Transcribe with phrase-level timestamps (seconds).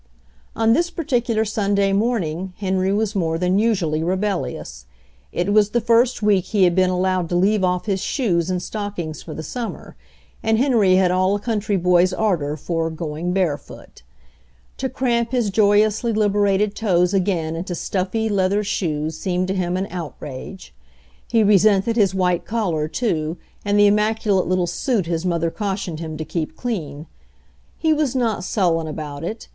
[0.55, 4.87] On this particular Sunday morning Henry was more than usually rebellious.
[5.31, 8.63] It was the first week he had been allowed to leave off his shoes and
[8.63, 9.95] stockings for the summer,
[10.41, 14.01] and Henry had all a country boy's ardor for "going barefoot"
[14.77, 19.85] To cramp his joyously liberated toes again into stuffy, leather shoes seemed to him an
[19.91, 20.73] outrage.
[21.27, 25.99] He resented his white colkr, too, and the im maculate little suit his mother cautioned
[25.99, 27.05] him to keep clean.
[27.77, 29.47] He was not sullen about it.